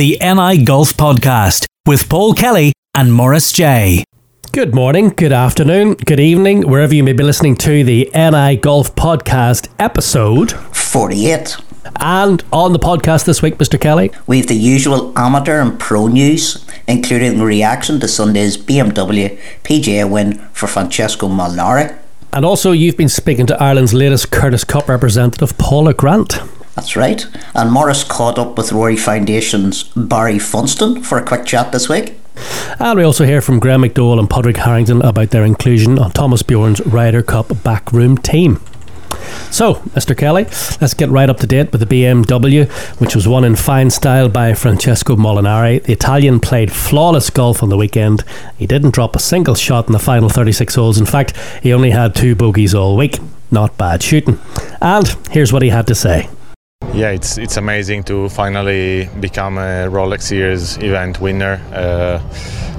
[0.00, 4.02] the NI Golf Podcast with Paul Kelly and Morris J.
[4.50, 8.94] Good morning, good afternoon, good evening, wherever you may be listening to the NI Golf
[8.94, 11.58] Podcast episode 48.
[11.96, 13.78] And on the podcast this week, Mr.
[13.78, 19.38] Kelly, we have the usual amateur and pro news, including the reaction to Sunday's BMW
[19.64, 21.94] PGA win for Francesco Molinari.
[22.32, 26.40] And also, you've been speaking to Ireland's latest Curtis Cup representative, Paula Grant.
[26.80, 27.26] That's right.
[27.54, 32.14] And Morris caught up with Rory Foundation's Barry Funston for a quick chat this week.
[32.78, 36.42] And we also hear from Graham McDowell and Padraig Harrington about their inclusion on Thomas
[36.42, 38.62] Bjorn's Ryder Cup backroom team.
[39.50, 40.16] So, Mr.
[40.16, 40.44] Kelly,
[40.80, 42.66] let's get right up to date with the BMW,
[42.98, 45.82] which was won in fine style by Francesco Molinari.
[45.82, 48.24] The Italian played flawless golf on the weekend.
[48.56, 50.98] He didn't drop a single shot in the final 36 holes.
[50.98, 53.18] In fact, he only had two bogeys all week.
[53.50, 54.40] Not bad shooting.
[54.80, 56.30] And here's what he had to say.
[57.00, 61.60] Yeah, it's it's amazing to finally become a Rolex Series event winner.
[61.72, 62.20] Uh,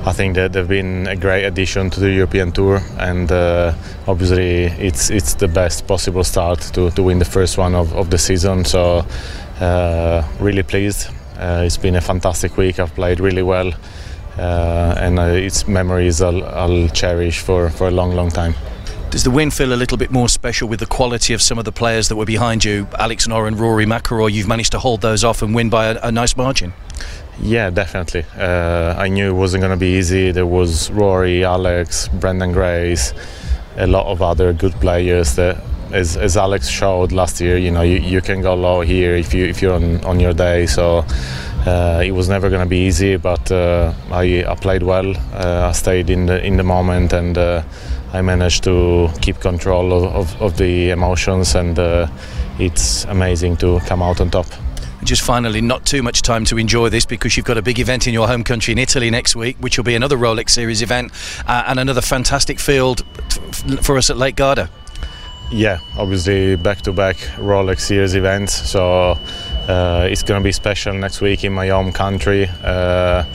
[0.06, 3.74] I think that they've been a great addition to the European Tour, and uh,
[4.08, 8.10] obviously it's it's the best possible start to, to win the first one of, of
[8.10, 8.66] the season.
[8.66, 9.06] So
[9.60, 11.08] uh, really pleased.
[11.40, 12.80] Uh, it's been a fantastic week.
[12.80, 13.72] I've played really well,
[14.38, 18.54] uh, and uh, it's memories I'll, I'll cherish for, for a long, long time.
[19.12, 21.66] Does the win feel a little bit more special with the quality of some of
[21.66, 22.88] the players that were behind you?
[22.98, 26.12] Alex Noren, Rory McIlroy, you've managed to hold those off and win by a, a
[26.14, 26.72] nice margin.
[27.42, 28.24] Yeah, definitely.
[28.38, 30.32] Uh, I knew it wasn't going to be easy.
[30.32, 33.14] There was Rory, Alex, Branden Grace,
[33.76, 37.82] a lot of other good players that, as, as Alex showed last year, you know,
[37.82, 40.66] you, you can go low here if you if you're on, on your day.
[40.68, 41.06] So
[41.66, 45.14] uh, it was never going to be easy, but uh, I, I played well.
[45.34, 47.64] Uh, I stayed in the in the moment and uh,
[48.14, 52.08] I managed to keep control of, of, of the emotions, and uh,
[52.60, 54.48] it's amazing to come out on top.
[55.04, 58.08] Just finally, not too much time to enjoy this because you've got a big event
[58.08, 61.12] in your home country in Italy next week, which will be another Rolex Series event
[61.48, 64.70] uh, and another fantastic field f- for us at Lake Garda.
[65.52, 69.18] Yeah, obviously back to back Rolex Series events, so
[69.68, 72.48] uh, it's going to be special next week in my home country.
[72.64, 73.26] Uh,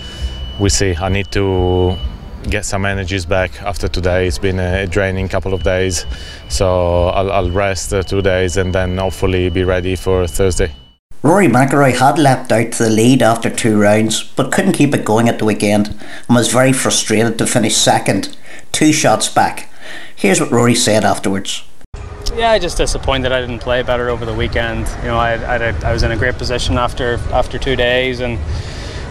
[0.60, 0.94] we see.
[0.94, 1.96] I need to
[2.50, 4.26] get some energies back after today.
[4.26, 6.06] It's been a draining couple of days,
[6.48, 10.72] so I'll, I'll rest uh, two days and then hopefully be ready for Thursday.
[11.22, 15.04] Rory McIlroy had leapt out to the lead after two rounds, but couldn't keep it
[15.04, 18.36] going at the weekend and was very frustrated to finish second,
[18.70, 19.68] two shots back.
[20.14, 21.64] Here's what Rory said afterwards.
[22.36, 24.86] Yeah, I just disappointed I didn't play better over the weekend.
[25.02, 28.38] You know, I, I, I was in a great position after after two days and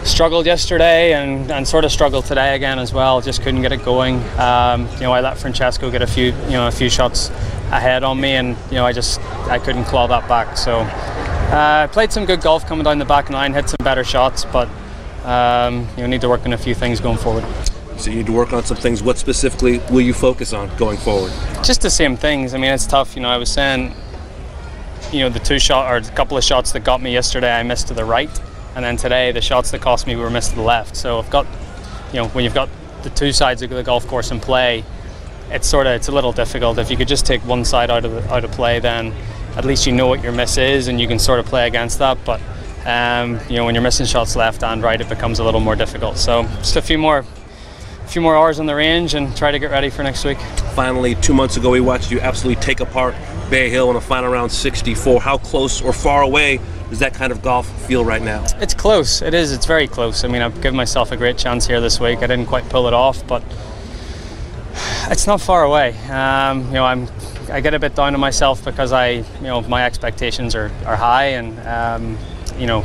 [0.06, 3.20] struggled yesterday and, and sort of struggled today again as well.
[3.20, 4.16] Just couldn't get it going.
[4.38, 7.30] Um, you know, I let Francesco get a few, you know, a few shots
[7.70, 10.56] ahead on me, and you know, I just I couldn't claw that back.
[10.56, 14.04] So uh, I played some good golf coming down the back nine, hit some better
[14.04, 14.68] shots, but
[15.24, 17.44] um, you know, need to work on a few things going forward.
[17.98, 19.02] So you need to work on some things.
[19.02, 21.32] What specifically will you focus on going forward?
[21.64, 22.54] Just the same things.
[22.54, 23.16] I mean, it's tough.
[23.16, 23.92] You know, I was saying,
[25.10, 27.62] you know, the two shot or a couple of shots that got me yesterday, I
[27.62, 28.30] missed to the right
[28.76, 30.96] and then today the shots that cost me were missed to the left.
[30.96, 31.46] So I've got,
[32.12, 32.68] you know, when you've got
[33.02, 34.84] the two sides of the golf course in play,
[35.50, 36.76] it's sort of it's a little difficult.
[36.78, 39.14] If you could just take one side out of the, out of play, then
[39.56, 41.98] at least you know what your miss is and you can sort of play against
[42.00, 42.18] that.
[42.26, 42.42] But
[42.84, 45.74] um, you know, when you're missing shots left and right, it becomes a little more
[45.74, 46.18] difficult.
[46.18, 47.24] So just a few more
[48.04, 50.38] a few more hours on the range and try to get ready for next week.
[50.74, 53.14] Finally, two months ago, we watched you absolutely take apart
[53.48, 55.22] Bay Hill in a final round 64.
[55.22, 58.44] How close or far away does that kind of golf feel right now?
[58.56, 59.22] It's close.
[59.22, 59.52] It is.
[59.52, 60.24] It's very close.
[60.24, 62.18] I mean, I've given myself a great chance here this week.
[62.18, 63.42] I didn't quite pull it off, but
[65.08, 65.96] it's not far away.
[66.08, 67.08] Um, you know, I'm.
[67.50, 70.96] I get a bit down on myself because I, you know, my expectations are, are
[70.96, 72.18] high, and um,
[72.58, 72.80] you know,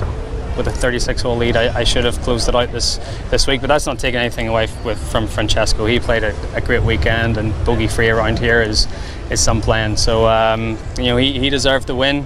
[0.55, 2.97] with a 36 hole lead, I, I, should have closed it out this
[3.31, 3.61] this week.
[3.61, 5.87] But that's not taking anything away with, from Francesco.
[5.87, 8.87] He played a, a great weekend, and bogey free around here is
[9.31, 9.97] is some plan.
[9.97, 12.25] So um, you know, he, he deserved the win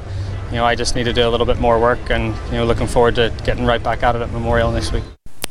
[0.50, 2.66] you know, I just need to do a little bit more work, and you know,
[2.66, 5.04] looking forward to getting right back at it at Memorial next week.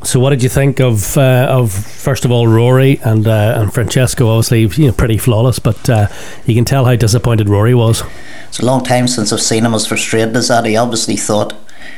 [0.03, 3.73] So, what did you think of uh, of first of all Rory and uh, and
[3.73, 4.27] Francesco?
[4.27, 6.07] Obviously, you know, pretty flawless, but uh,
[6.45, 8.03] you can tell how disappointed Rory was.
[8.47, 10.65] It's a long time since I've seen him as frustrated as that.
[10.65, 11.55] He obviously thought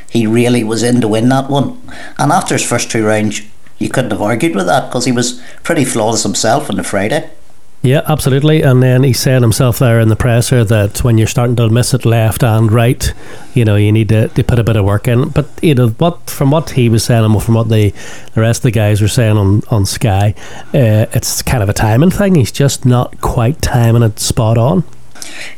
[0.08, 1.80] he really was in to win that one,
[2.18, 3.42] and after his first two rounds,
[3.78, 7.30] you couldn't have argued with that because he was pretty flawless himself on the Friday.
[7.80, 8.62] Yeah, absolutely.
[8.62, 11.94] And then he said himself there in the presser that when you're starting to miss
[11.94, 13.14] it left and right,
[13.54, 15.28] you know, you need to, to put a bit of work in.
[15.28, 17.94] But you know, what from what he was saying and from what the
[18.34, 20.34] the rest of the guys were saying on on Sky,
[20.74, 22.34] uh, it's kind of a timing thing.
[22.34, 24.82] He's just not quite timing it spot on.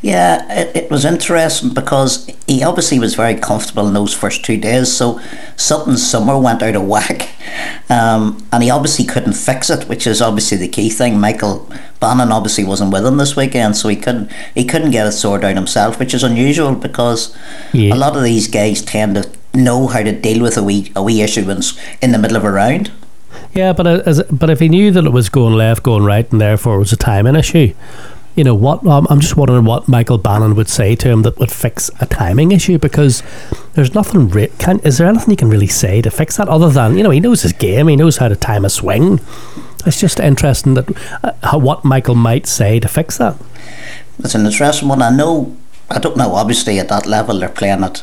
[0.03, 4.57] Yeah, it, it, was interesting because he obviously was very comfortable in those first two
[4.57, 4.93] days.
[4.93, 5.21] So
[5.57, 7.29] something somewhere went out of whack,
[7.91, 11.21] um, and he obviously couldn't fix it, which is obviously the key thing.
[11.21, 11.71] Michael
[12.01, 15.45] Bannon obviously wasn't with him this weekend, so he couldn't he couldn't get it sorted
[15.45, 17.37] out himself, which is unusual because
[17.73, 17.95] yeah.
[17.95, 21.03] a lot of these guys tend to know how to deal with a wee a
[21.03, 21.49] wee issue
[22.01, 22.91] in the middle of a round.
[23.55, 26.41] Yeah, but as, but if he knew that it was going left, going right, and
[26.41, 27.75] therefore it was a timing issue,
[28.41, 28.87] you know what?
[28.87, 32.07] Um, I'm just wondering what Michael Bannon would say to him that would fix a
[32.07, 33.23] timing issue because
[33.75, 34.31] there's nothing.
[34.31, 37.03] Re- can is there anything he can really say to fix that other than you
[37.03, 39.21] know he knows his game, he knows how to time a swing.
[39.85, 40.89] It's just interesting that
[41.23, 43.37] uh, how, what Michael might say to fix that.
[44.21, 45.03] It's an interesting one.
[45.03, 45.55] I know.
[45.91, 46.33] I don't know.
[46.35, 48.03] Obviously, at that level, they're playing at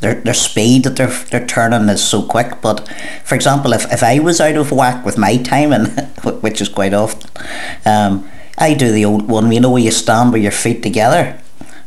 [0.00, 2.60] their their speed that they're they're turning is so quick.
[2.60, 2.86] But
[3.24, 5.86] for example, if, if I was out of whack with my timing,
[6.42, 7.30] which is quite often,
[7.86, 8.28] um,
[8.58, 11.40] I do the old one, you know, where you stand with your feet together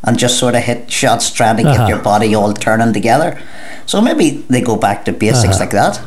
[0.03, 1.77] and just sort of hit shots trying to uh-huh.
[1.77, 3.39] get your body all turning together.
[3.85, 5.59] So maybe they go back to basics uh-huh.
[5.59, 6.01] like that.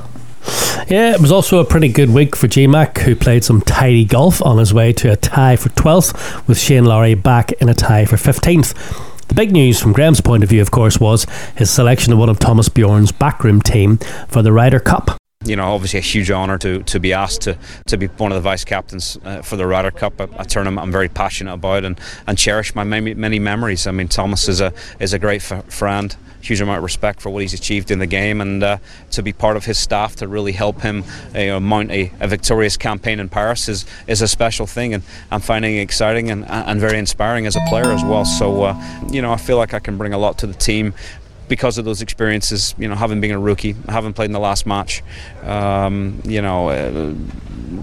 [0.91, 4.43] Yeah, it was also a pretty good week for GMAC, who played some tidy golf
[4.43, 8.05] on his way to a tie for 12th, with Shane Lowry back in a tie
[8.05, 8.75] for 15th.
[9.29, 11.27] The big news from Graham's point of view, of course, was
[11.57, 13.97] his selection of one of Thomas Bjorn's backroom team
[14.29, 17.59] for the Ryder Cup you know, obviously a huge honour to, to be asked to,
[17.87, 20.85] to be one of the vice captains uh, for the Ryder Cup, a, a, tournament
[20.85, 23.87] I'm very passionate about and, and cherish my many, many memories.
[23.87, 27.31] I mean, Thomas is a is a great f- friend, huge amount of respect for
[27.31, 28.79] what he's achieved in the game, and uh,
[29.11, 31.05] to be part of his staff to really help him
[31.35, 35.41] uh, mount a, a, victorious campaign in Paris is is a special thing, and I'm
[35.41, 38.25] finding it exciting and, and very inspiring as a player as well.
[38.25, 38.81] So, uh,
[39.11, 40.95] you know, I feel like I can bring a lot to the team
[41.49, 44.67] because of those experiences, you know, having been a rookie, having played in the last
[44.67, 45.03] match,
[45.43, 47.13] um, you know, uh,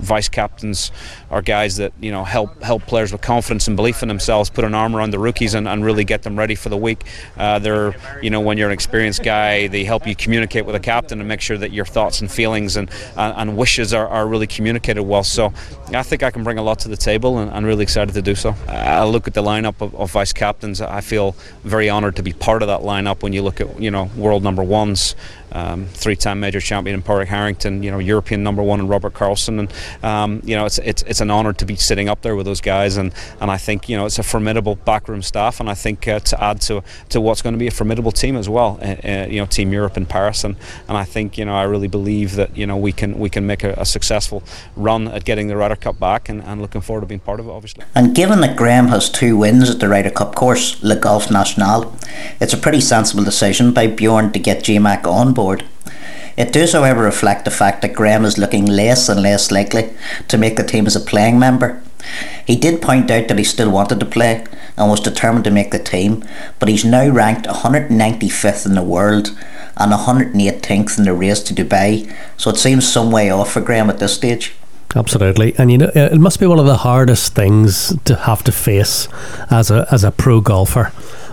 [0.02, 0.92] vice captains
[1.30, 4.64] are guys that you know help help players with confidence and belief in themselves, put
[4.64, 7.04] an arm around the rookies and, and really get them ready for the week.
[7.38, 10.80] Uh, they're you know when you're an experienced guy, they help you communicate with a
[10.80, 14.28] captain and make sure that your thoughts and feelings and uh, and wishes are, are
[14.28, 15.24] really communicated well.
[15.24, 15.54] So
[15.94, 18.22] I think I can bring a lot to the table and I'm really excited to
[18.22, 18.56] do so.
[18.68, 20.82] I look at the lineup of, of vice captains.
[20.82, 23.24] I feel very honoured to be part of that lineup.
[23.24, 25.16] When you look at you know world number ones.
[25.54, 29.60] Um, three-time major champion in Padraig Harrington, you know, European number one in Robert Karlsson,
[29.60, 32.46] and um, you know, it's, it's it's an honour to be sitting up there with
[32.46, 35.74] those guys, and, and I think you know it's a formidable backroom staff, and I
[35.74, 38.80] think uh, to add to to what's going to be a formidable team as well,
[38.82, 40.56] uh, you know, Team Europe in Paris, and,
[40.88, 43.46] and I think you know I really believe that you know we can we can
[43.46, 44.44] make a, a successful
[44.78, 47.48] run at getting the Ryder Cup back, and, and looking forward to being part of
[47.48, 47.84] it, obviously.
[47.94, 51.94] And given that Graham has two wins at the Ryder Cup course, Le Golf National,
[52.40, 53.41] it's a pretty sensible decision
[53.74, 55.66] by Bjorn to get GMAC on board board.
[56.38, 59.94] It does, however, reflect the fact that Graham is looking less and less likely
[60.28, 61.82] to make the team as a playing member.
[62.46, 64.46] He did point out that he still wanted to play
[64.78, 66.24] and was determined to make the team,
[66.60, 69.28] but he's now ranked 195th in the world
[69.78, 73.90] and 118th in the race to Dubai, so it seems some way off for Graham
[73.90, 74.54] at this stage.
[74.96, 78.52] Absolutely, and you know it must be one of the hardest things to have to
[78.52, 79.08] face
[79.50, 80.92] as a as a pro golfer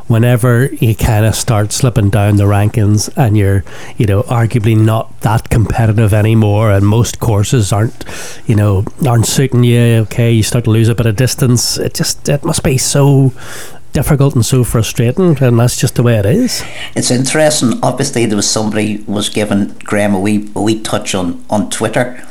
[0.09, 3.63] whenever you kind of start slipping down the rankings and you're,
[3.97, 8.05] you know, arguably not that competitive anymore, and most courses aren't,
[8.47, 9.79] you know, aren't suiting you.
[10.03, 11.79] Okay, you start to lose a bit of distance.
[11.79, 13.33] It just it must be so
[13.93, 16.65] difficult and so frustrating, and that's just the way it is.
[16.97, 17.79] It's interesting.
[17.83, 22.27] Obviously, there was somebody was giving Graham a wee a wee touch on on Twitter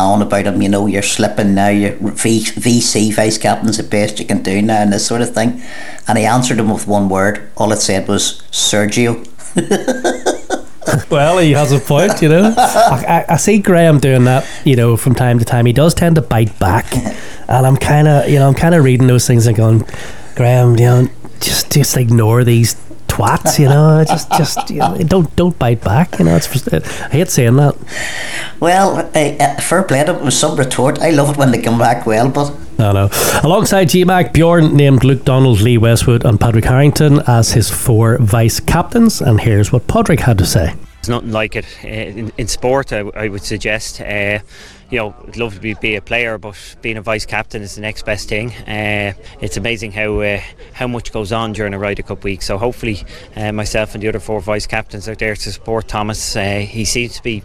[0.00, 4.18] on about him, you know, you're slipping now, you're v, VC, vice captain's the best
[4.18, 5.62] you can do now, and this sort of thing.
[6.08, 7.50] And he answered him with one word.
[7.56, 9.28] All it said was Sergio.
[11.10, 12.54] well, he has a point, you know.
[12.56, 15.66] I, I, I, see Graham doing that, you know, from time to time.
[15.66, 18.84] He does tend to bite back, and I'm kind of, you know, I'm kind of
[18.84, 19.86] reading those things and going,
[20.36, 21.08] Graham, you know,
[21.40, 22.74] just just ignore these
[23.08, 24.04] twats, you know.
[24.04, 26.36] just, just you know, don't don't bite back, you know.
[26.36, 27.76] It's I hate saying that.
[28.60, 31.00] Well, uh, fair play to some retort.
[31.00, 32.54] I love it when they come back well, but.
[32.78, 33.10] No, no.
[33.42, 38.60] Alongside GMAC, Bjorn named Luke Donald, Lee Westwood, and Padraig Harrington as his four vice
[38.60, 39.20] captains.
[39.20, 40.74] And here's what Padraig had to say.
[41.02, 42.92] There's nothing like it uh, in, in sport.
[42.92, 44.00] I, I would suggest.
[44.00, 44.38] Uh,
[44.88, 47.74] you know, I'd love to be, be, a player, but being a vice captain is
[47.74, 48.52] the next best thing.
[48.52, 50.40] Uh, it's amazing how uh,
[50.74, 52.40] how much goes on during a Ryder Cup week.
[52.40, 53.02] So hopefully,
[53.34, 56.34] myself and the other four vice captains are there to support Thomas.
[56.34, 57.42] He seems to be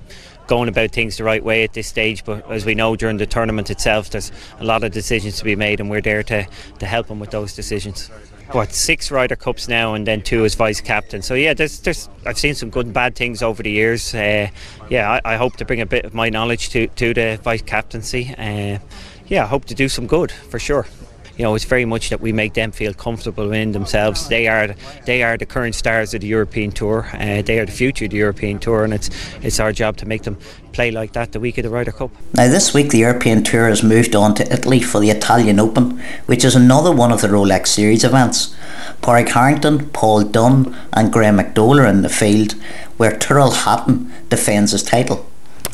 [0.47, 2.25] going about things the right way at this stage.
[2.25, 5.55] But as we know, during the tournament itself, there's a lot of decisions to be
[5.55, 6.47] made, and we're there to,
[6.79, 8.09] to help him with those decisions
[8.51, 11.21] what six Ryder Cups now, and then two as vice captain.
[11.21, 14.13] So yeah, there's there's I've seen some good and bad things over the years.
[14.13, 14.49] Uh,
[14.89, 17.61] yeah, I, I, hope to bring a bit of my knowledge to to the vice
[17.61, 18.33] captaincy.
[18.37, 18.79] Uh,
[19.27, 20.87] yeah, I hope to do some good for sure.
[21.37, 24.27] You know, it's very much that we make them feel comfortable in themselves.
[24.27, 24.75] They are
[25.05, 27.09] they are the current stars of the European Tour.
[27.13, 29.09] Uh, they are the future of the European Tour, and it's
[29.41, 30.37] it's our job to make them
[30.73, 32.11] play like that the week of the Ryder Cup.
[32.33, 35.99] Now, this week the European Tour has moved on to Italy for the Italian Open,
[36.25, 38.55] which is another one of the Rolex Series events.
[39.01, 42.53] Padraig Harrington, Paul Dunne, and Graham McDowell are in the field,
[42.97, 45.25] where Tyrrell Hatton defends his title.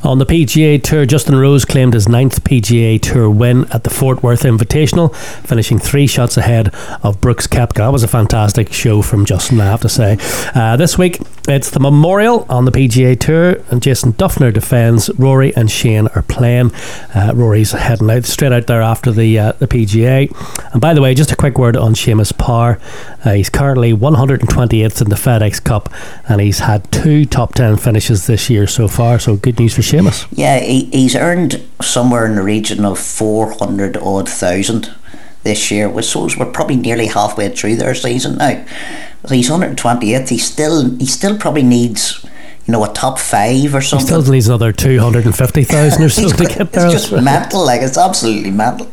[0.04, 4.22] On the PGA Tour, Justin Rose claimed his ninth PGA Tour win at the Fort
[4.22, 7.76] Worth Invitational, finishing three shots ahead of Brooks Koepka.
[7.76, 10.18] That was a fantastic show from Justin, I have to say.
[10.54, 15.10] Uh, this week, it's the Memorial on the PGA Tour, and Jason Dufner defends.
[15.18, 16.74] Rory and Shane are playing.
[17.16, 20.30] Uh, Rory's heading out straight out there after the uh, the PGA.
[20.74, 22.78] And by the way, just a quick word on Seamus Power.
[23.24, 25.88] Uh, he's currently 128th in the FedEx Cup,
[26.28, 29.18] and he's had two top 10 finishes this year so far.
[29.18, 29.93] So good news for Seamus.
[30.32, 34.94] Yeah, he, he's earned somewhere in the region of 400 odd thousand
[35.44, 38.66] this year, which shows we're probably nearly halfway through their season now.
[39.26, 40.30] So he's 128th.
[40.30, 42.26] He still he still probably needs
[42.66, 44.08] you know, a top five or something.
[44.08, 46.86] He still needs another 250,000 or so to get there.
[46.86, 48.90] It's just mental, like, it's absolutely mental.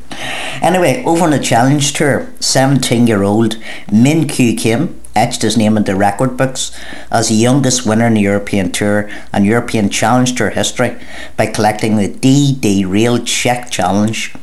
[0.61, 3.57] Anyway, over on the Challenge Tour, 17 year old
[3.92, 6.73] Min Kyu Kim etched his name into record books
[7.11, 10.97] as the youngest winner in the European Tour and European Challenge Tour history
[11.37, 14.35] by collecting the DD Real Czech Challenge.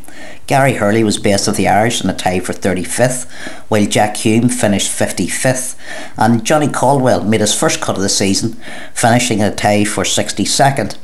[0.47, 3.29] Gary Hurley was best of the Irish in a tie for 35th,
[3.67, 5.75] while Jack Hume finished 55th,
[6.17, 8.53] and Johnny Caldwell made his first cut of the season,
[8.93, 10.95] finishing in a tie for 62nd.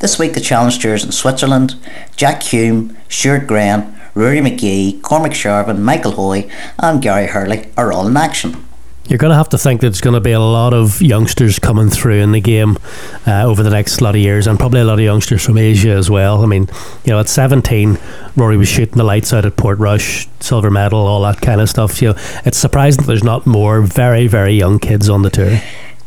[0.00, 1.76] This week the Challenge Tours in Switzerland,
[2.16, 8.08] Jack Hume, Stuart Graham, Ruaidhri McGee, Cormac Sharvin, Michael Hoey, and Gary Hurley are all
[8.08, 8.66] in action.
[9.10, 11.58] You're going to have to think that there's going to be a lot of youngsters
[11.58, 12.78] coming through in the game
[13.26, 15.90] uh, over the next lot of years, and probably a lot of youngsters from Asia
[15.90, 16.44] as well.
[16.44, 16.68] I mean,
[17.04, 17.98] you know, at 17,
[18.36, 22.00] Rory was shooting the lights out at Portrush, silver medal, all that kind of stuff.
[22.00, 22.14] You know,
[22.44, 25.60] it's surprising that there's not more very, very young kids on the tour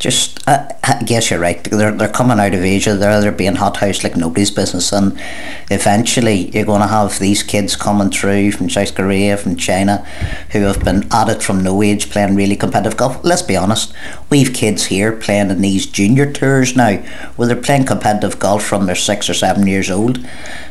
[0.04, 1.64] just uh, I guess you're right.
[1.64, 2.94] They're they're coming out of Asia.
[2.94, 5.18] They're they're being hothouse like nobody's business, and
[5.70, 10.04] eventually you're going to have these kids coming through from South Korea, from China,
[10.50, 13.24] who have been at it from no age, playing really competitive golf.
[13.24, 13.94] Let's be honest,
[14.28, 16.98] we've kids here playing in these junior tours now,
[17.36, 20.18] where they're playing competitive golf from they're six or seven years old.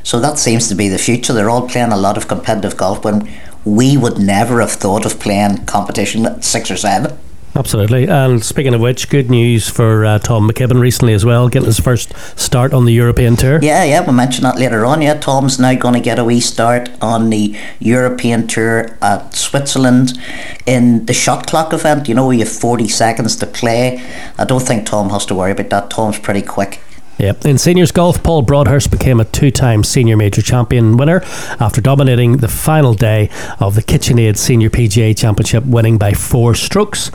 [0.04, 1.34] So that seems to be the future.
[1.34, 3.28] They're all playing a lot of competitive golf when
[3.66, 7.18] we would never have thought of playing competition at six or seven.
[7.56, 8.08] Absolutely.
[8.08, 11.80] And speaking of which, good news for uh, Tom McKibben recently as well, getting his
[11.80, 13.60] first start on the European Tour.
[13.62, 15.02] Yeah, yeah, we'll mention that later on.
[15.04, 20.18] Yeah, Tom's now going to get a wee start on the European Tour at Switzerland
[20.66, 22.10] in the shot clock event.
[22.10, 24.04] You know, you have 40 seconds to play.
[24.38, 25.90] I don't think Tom has to worry about that.
[25.92, 26.80] Tom's pretty quick.
[27.20, 27.46] Yep.
[27.46, 31.22] In seniors golf, Paul Broadhurst became a two time senior major champion winner
[31.60, 33.30] after dominating the final day
[33.60, 37.12] of the KitchenAid Senior PGA Championship, winning by four strokes.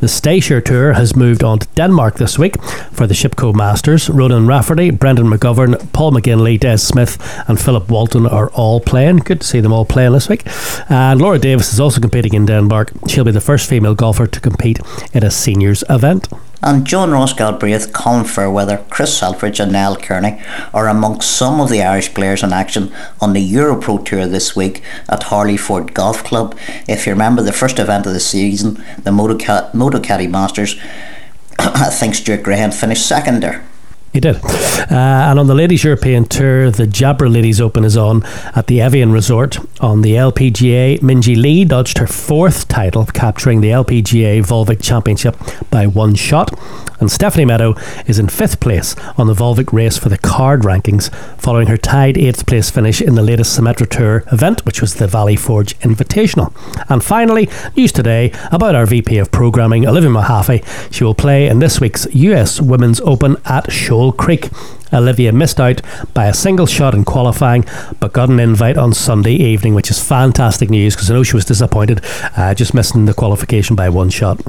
[0.00, 4.08] The Staysure Tour has moved on to Denmark this week for the Shipco Masters.
[4.08, 9.18] Ronan Rafferty, Brendan McGovern, Paul McGinley, Des Smith, and Philip Walton are all playing.
[9.18, 10.46] Good to see them all playing this week.
[10.88, 12.92] And Laura Davies is also competing in Denmark.
[13.08, 14.80] She'll be the first female golfer to compete
[15.12, 16.28] in a seniors event.
[16.62, 20.42] And John Ross Galbraith, Colin Fairweather, Chris Selfridge, and Niall Kearney
[20.74, 24.82] are amongst some of the Irish players in action on the Europro Tour this week
[25.08, 26.56] at Harleyford Golf Club.
[26.86, 30.78] If you remember the first event of the season, the Motocaddy Masters,
[31.58, 33.64] I think Stuart Graham finished second there.
[34.12, 34.36] He did.
[34.44, 38.24] Uh, and on the Ladies European Tour, the Jabra Ladies Open is on
[38.56, 39.58] at the Evian Resort.
[39.80, 45.36] On the LPGA, Minjee Lee dodged her fourth title, capturing the LPGA Volvik Championship
[45.70, 46.52] by one shot.
[46.98, 47.74] And Stephanie Meadow
[48.06, 52.18] is in fifth place on the Volvik race for the card rankings, following her tied
[52.18, 56.52] eighth place finish in the latest Symetra Tour event, which was the Valley Forge Invitational.
[56.90, 60.92] And finally, news today about our VP of Programming, Olivia Mehaffey.
[60.92, 64.48] She will play in this week's US Women's Open at Shoal Creek.
[64.94, 65.82] Olivia missed out
[66.14, 67.66] by a single shot in qualifying,
[68.00, 71.36] but got an invite on Sunday evening, which is fantastic news because I know she
[71.36, 72.00] was disappointed,
[72.34, 74.40] uh, just missing the qualification by one shot.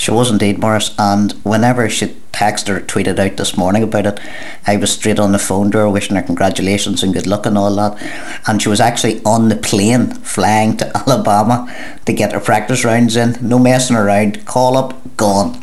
[0.00, 4.18] She was indeed, Morris, and whenever she texted or tweeted out this morning about it,
[4.66, 7.58] I was straight on the phone to her wishing her congratulations and good luck and
[7.58, 8.00] all that.
[8.48, 11.70] And she was actually on the plane flying to Alabama
[12.06, 13.36] to get her practice rounds in.
[13.46, 14.46] No messing around.
[14.46, 15.62] Call up, gone.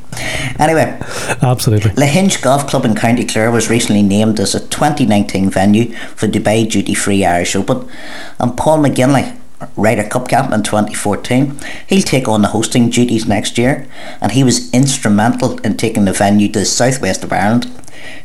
[0.59, 0.99] Anyway,
[1.41, 1.89] absolutely.
[1.93, 6.69] Lahinch Golf Club in County Clare was recently named as a 2019 venue for Dubai
[6.69, 7.89] Duty Free Irish Open,
[8.37, 9.35] and Paul McGinley
[9.75, 11.59] Ryder Cup captain in 2014.
[11.87, 13.87] He'll take on the hosting duties next year,
[14.21, 17.65] and he was instrumental in taking the venue to the southwest of Ireland.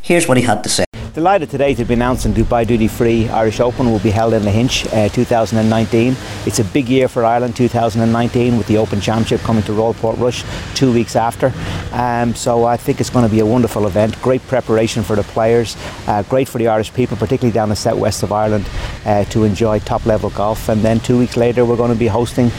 [0.01, 0.85] Here's what he had to say.
[1.14, 4.87] Delighted today to be announcing Dubai Duty Free Irish Open will be held in Lahinch
[4.95, 6.16] uh, 2019.
[6.47, 10.42] It's a big year for Ireland 2019 with the Open Championship coming to Royal Portrush
[10.75, 11.52] two weeks after.
[11.92, 14.19] Um, so I think it's going to be a wonderful event.
[14.23, 15.76] Great preparation for the players,
[16.07, 18.66] uh, great for the Irish people, particularly down the southwest of Ireland,
[19.04, 20.71] uh, to enjoy top level golf.
[20.71, 22.50] And then two weeks later, we're going to be hosting,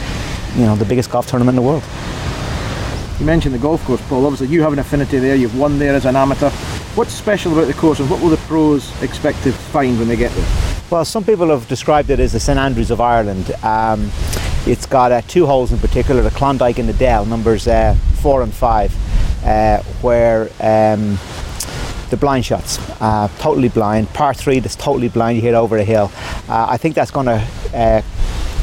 [0.54, 1.82] you know, the biggest golf tournament in the world.
[3.18, 4.24] You mentioned the golf course, Paul.
[4.24, 5.34] Obviously, you have an affinity there.
[5.34, 6.52] You've won there as an amateur.
[6.94, 10.14] What's special about the course, and what will the pros expect to find when they
[10.14, 10.80] get there?
[10.92, 13.50] Well, some people have described it as the St Andrews of Ireland.
[13.64, 14.12] Um,
[14.64, 18.42] it's got uh, two holes in particular, the Klondike and the Dell, numbers uh, four
[18.42, 18.94] and five,
[19.44, 21.18] uh, where um,
[22.10, 22.76] the blind shots,
[23.40, 24.08] totally blind.
[24.10, 25.34] Par three, that's totally blind.
[25.34, 26.12] You hit over a hill.
[26.48, 28.02] Uh, I think that's going to uh,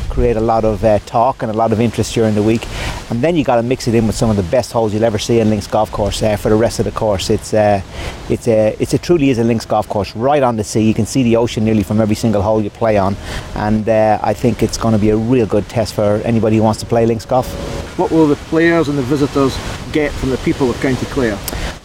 [0.10, 2.66] create a lot of uh, talk and a lot of interest during the week.
[3.12, 5.04] And then you got to mix it in with some of the best holes you'll
[5.04, 7.30] ever see in Links Golf Course uh, for the rest of the course.
[7.30, 7.82] It's uh,
[8.30, 10.82] it's a it's a truly is a Links Golf Course right on the sea.
[10.82, 13.18] You can see the ocean nearly from every single hole you play on,
[13.56, 16.64] and uh, I think it's going to be a real good test for anybody who
[16.64, 17.52] wants to play links golf.
[18.00, 19.58] What will the players and the visitors
[19.92, 21.38] get from the people of County Clare?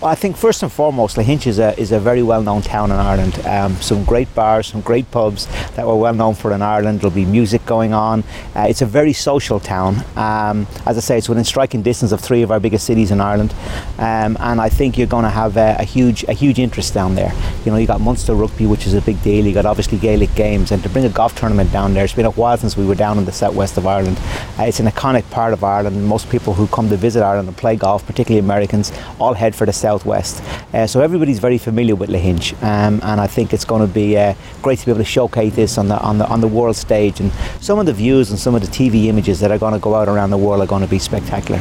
[0.07, 2.97] I think first and foremost, Lahinch is a, is a very well known town in
[2.97, 3.45] Ireland.
[3.47, 7.01] Um, some great bars, some great pubs that we're well known for in Ireland.
[7.01, 8.23] There'll be music going on.
[8.55, 9.97] Uh, it's a very social town.
[10.17, 13.21] Um, as I say, it's within striking distance of three of our biggest cities in
[13.21, 13.53] Ireland,
[13.99, 17.15] um, and I think you're going to have a, a, huge a huge interest down
[17.15, 17.33] there.
[17.65, 19.45] You know, you got Munster Rugby, which is a big deal.
[19.45, 22.27] You got obviously Gaelic games, and to bring a golf tournament down there, it's been
[22.27, 24.19] a while since we were down in the southwest of Ireland.
[24.59, 26.07] Uh, it's an iconic part of Ireland.
[26.07, 29.67] Most people who come to visit Ireland and play golf, particularly Americans, all head for
[29.67, 30.43] the southwest.
[30.75, 34.17] Uh, so everybody's very familiar with Lahinch, um, and I think it's going to be
[34.17, 36.77] uh, great to be able to showcase this on the on the on the world
[36.77, 37.21] stage.
[37.21, 39.81] And some of the views and some of the TV images that are going to
[39.81, 41.61] go out around the world are going to be spectacular.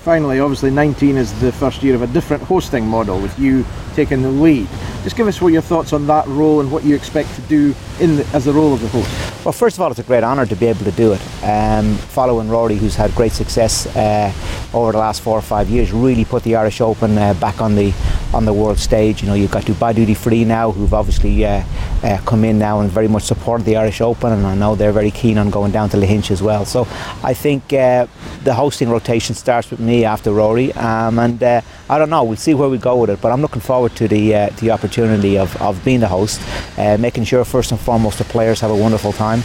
[0.00, 4.22] Finally, obviously, 19 is the first year of a different hosting model with you taking
[4.22, 4.66] the lead.
[5.02, 7.74] Just give us what your thoughts on that role and what you expect to do
[8.00, 9.10] in the, as the role of the host.
[9.44, 11.20] Well, first of all, it's a great honour to be able to do it.
[11.44, 14.32] Um, following Rory, who's had great success uh,
[14.72, 17.74] over the last four or five years, really put the Irish Open uh, back on
[17.74, 17.92] the
[18.32, 19.22] on the world stage.
[19.22, 21.62] You know, you've got Dubai Duty Free now, who've obviously uh,
[22.02, 24.92] uh, come in now and very much supported the Irish Open, and I know they're
[24.92, 26.64] very keen on going down to Lahinch as well.
[26.64, 26.86] So
[27.22, 28.06] I think uh,
[28.44, 32.24] the hosting rotation starts with me after Rory, um, and uh, I don't know.
[32.24, 34.70] We'll see where we go with it, but I'm looking forward to the uh, the
[34.70, 36.40] opportunity of, of being the host,
[36.78, 39.42] uh, making sure first and foremost the players have a wonderful time,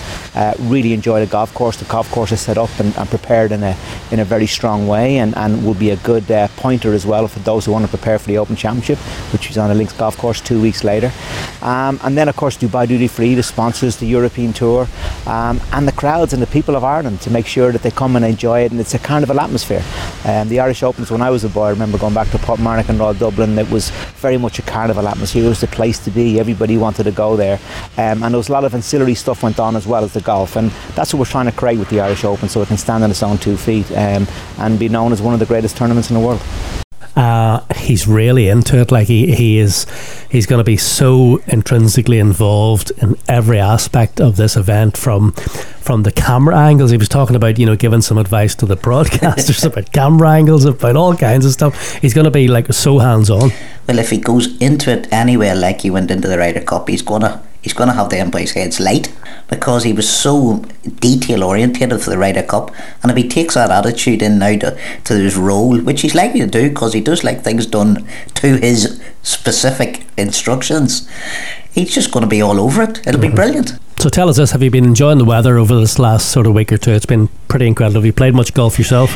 [0.59, 1.77] really enjoy the golf course.
[1.77, 3.75] The golf course is set up and, and, prepared in a
[4.11, 6.25] in a very strong way, and, and will be a good
[6.57, 8.74] pointer as well for those who want to prepare for the Open Championship,
[9.31, 11.11] which is on the Links Golf Course two weeks later.
[11.61, 14.87] Um, and then, of course, Dubai Duty Free, the sponsors, the European Tour,
[15.25, 18.15] um, and the crowds and the people of Ireland to make sure that they come
[18.15, 18.71] and enjoy it.
[18.71, 19.83] And it's a carnival atmosphere.
[20.25, 22.89] Um, the Irish Opens, when I was a boy, I remember going back to Portmarnock
[22.89, 25.45] and Royal Dublin, it was very much a carnival atmosphere.
[25.45, 26.39] It was the place to be.
[26.39, 27.59] Everybody wanted to go there.
[27.97, 30.21] Um, and there was a lot of ancillary stuff went on as well as the
[30.21, 30.55] golf.
[30.55, 33.03] And that's what we're trying to create with the Irish Open so it can stand
[33.03, 34.27] on its own two feet um,
[34.59, 36.41] and be known as one of the greatest tournaments in the world.
[37.15, 38.91] Uh, he's really into it.
[38.91, 39.85] Like he, he is,
[40.29, 46.03] he's going to be so intrinsically involved in every aspect of this event, from from
[46.03, 46.91] the camera angles.
[46.91, 50.65] He was talking about, you know, giving some advice to the broadcasters about camera angles,
[50.65, 51.95] about all kinds of stuff.
[52.01, 53.51] He's going to be like so hands on.
[53.87, 57.03] Well, if he goes into it anywhere like he went into the Ryder Cup, he's
[57.03, 59.11] gonna he's going to have the Empire's heads light
[59.49, 60.63] because he was so
[60.99, 62.69] detail orientated for the Ryder Cup.
[63.01, 66.41] And if he takes that attitude in now to, to his role, which he's likely
[66.41, 71.09] to do because he does like things done to his specific instructions,
[71.71, 72.99] he's just going to be all over it.
[72.99, 73.21] It'll mm-hmm.
[73.21, 73.79] be brilliant.
[74.05, 76.53] So tell us this: Have you been enjoying the weather over this last sort of
[76.53, 76.91] week or two?
[76.91, 78.01] It's been pretty incredible.
[78.01, 79.09] Have you played much golf yourself?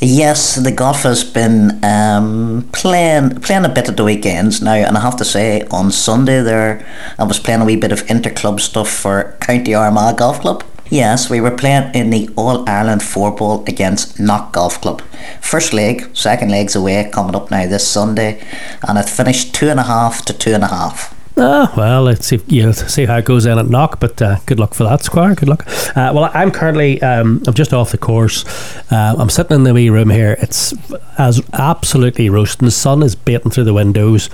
[0.00, 4.98] Yes, the golf has been um, playing playing a bit at the weekends now, and
[4.98, 6.86] I have to say on Sunday there
[7.18, 10.62] I was playing a wee bit of interclub stuff for County Armagh Golf Club.
[10.90, 15.00] Yes, we were playing in the All Ireland four ball against Knock Golf Club.
[15.40, 18.46] First leg, second leg's away coming up now this Sunday,
[18.86, 21.13] and it finished two and a half to two and a half.
[21.36, 23.98] Ah, well, let's see, you know, see how it goes in at knock.
[23.98, 25.34] But uh, good luck for that, Squire.
[25.34, 25.66] Good luck.
[25.96, 28.44] Uh, well, I'm currently um, I'm just off the course.
[28.92, 30.36] Uh, I'm sitting in the wee room here.
[30.40, 30.72] It's
[31.18, 32.66] as absolutely roasting.
[32.66, 34.30] The sun is beating through the windows.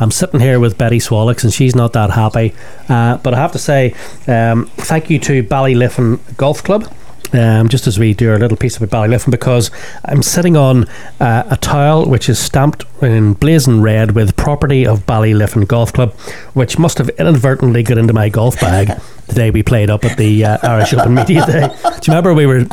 [0.00, 2.54] I'm sitting here with Betty Swallocks, and she's not that happy.
[2.88, 3.94] Uh, but I have to say,
[4.26, 6.90] um, thank you to Ballyliffin Golf Club
[7.32, 9.70] um, just as we do our little piece of Ballyliffin, because
[10.04, 10.88] I'm sitting on
[11.20, 16.12] uh, a tile which is stamped in blazing red with property of Ballyliffin Golf Club,
[16.54, 18.88] which must have inadvertently got into my golf bag
[19.28, 21.68] the day we played up at the uh, Irish Open Media Day.
[21.68, 22.64] Do you remember we were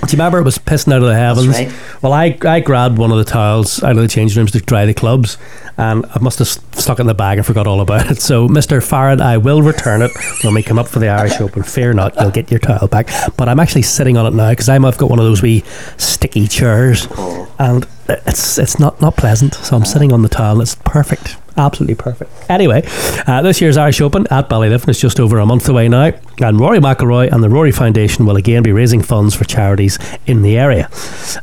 [0.00, 1.48] Do you remember it was pissing out of the heavens?
[1.48, 1.72] right.
[2.02, 4.86] Well, I, I grabbed one of the towels out of the changing rooms to dry
[4.86, 5.38] the clubs,
[5.76, 8.18] and I must have stuck it in the bag and forgot all about it.
[8.28, 8.78] So, Mr.
[8.86, 10.10] Farrad, I will return it
[10.42, 11.62] when we come up for the Irish Open.
[11.62, 13.08] Fear not, you'll get your towel back.
[13.38, 15.64] But I'm actually sitting on it now because I've got one of those wee
[15.96, 17.50] sticky chairs, oh.
[17.58, 19.54] and it's it's not not pleasant.
[19.54, 19.86] So I'm ah.
[19.86, 20.54] sitting on the towel.
[20.54, 21.36] and It's perfect.
[21.58, 22.30] Absolutely perfect.
[22.48, 22.82] Anyway,
[23.26, 26.60] uh, this year's Irish Open at Ballyliffin is just over a month away now, and
[26.60, 30.56] Rory McIlroy and the Rory Foundation will again be raising funds for charities in the
[30.56, 30.88] area.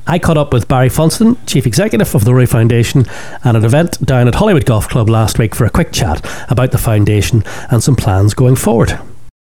[0.07, 3.05] I caught up with Barry Funston, Chief Executive of the Rory Foundation,
[3.43, 6.71] at an event down at Holywood Golf Club last week for a quick chat about
[6.71, 8.97] the foundation and some plans going forward.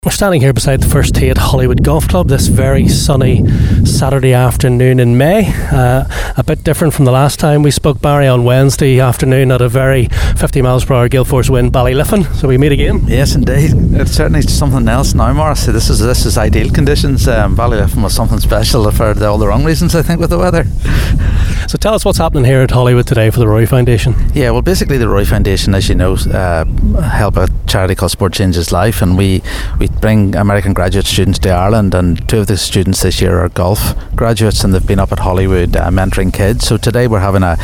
[0.04, 3.46] We're standing here beside the first tee at Holywood Golf Club this very sunny
[3.86, 5.50] Saturday afternoon in May.
[5.72, 6.04] Uh,
[6.36, 9.68] a bit different from the last time we spoke, Barry, on Wednesday afternoon at a
[9.68, 12.30] very 50 miles per hour gale force wind Ballyliffin.
[12.34, 13.00] So we meet again.
[13.06, 13.70] Yes, indeed.
[13.98, 15.64] It's certainly something else now, Morris.
[15.64, 17.26] This is this is ideal conditions.
[17.26, 20.38] Um, Ballyliffin was something special for the, all the wrong reasons, I think, with the
[20.38, 20.66] weather.
[21.66, 24.14] So tell us what's happening here at Holywood today for the Rory Foundation.
[24.34, 26.64] Yeah, well, basically the Rory Foundation, as you know, uh,
[27.00, 29.42] help a charity called Sport Changes Life, and we
[29.80, 33.48] we bring American graduate students to Ireland, and two of the students this year are
[33.48, 36.66] golf graduates, and they've been up at Holywood uh, mentoring kids.
[36.66, 37.56] So today we're having a,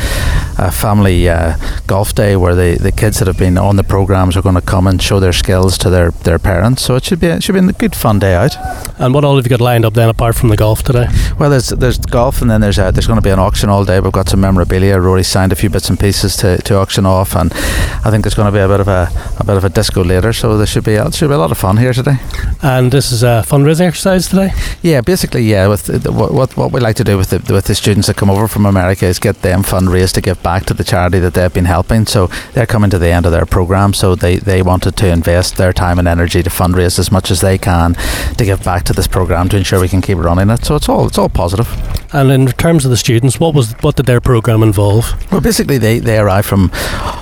[0.57, 4.35] a family uh, golf day where the, the kids that have been on the programs
[4.35, 6.81] are going to come and show their skills to their, their parents.
[6.83, 8.55] So it should be it should be a good fun day out.
[8.99, 11.07] And what all have you got lined up then apart from the golf today?
[11.37, 13.83] Well, there's there's golf, and then there's uh, there's going to be an auction all
[13.83, 13.99] day.
[13.99, 14.99] We've got some memorabilia.
[14.99, 18.35] Rory signed a few bits and pieces to, to auction off, and I think there's
[18.35, 20.33] going to be a bit of a, a bit of a disco later.
[20.33, 22.17] So there should be it should be a lot of fun here today.
[22.63, 24.51] And this is a fundraising exercise today.
[24.81, 25.67] Yeah, basically, yeah.
[25.67, 28.17] With the, what what what we like to do with the with the students that
[28.17, 31.33] come over from America is get them fundraised to give back to the charity that
[31.33, 32.05] they've been helping.
[32.05, 35.57] So they're coming to the end of their program, so they they wanted to invest
[35.57, 37.95] their time and energy to fundraise as much as they can
[38.37, 40.63] to give back to this program to ensure we can keep running it.
[40.65, 41.67] So it's all it's all positive.
[42.13, 45.13] And in terms of the students, what was what did their program involve?
[45.31, 46.71] Well, basically, they, they arrive from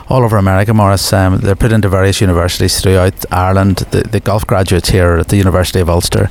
[0.09, 1.13] all over America, Morris.
[1.13, 3.77] Um, they're put into various universities throughout Ireland.
[3.91, 6.29] The, the golf graduates here at the University of Ulster,